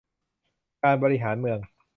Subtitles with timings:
[0.83, 1.59] การบริหารเมือง